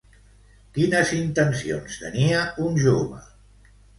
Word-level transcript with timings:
Quines 0.77 1.11
intencions 1.17 1.99
tenia 2.05 2.41
un 2.69 2.81
jove? 2.87 3.23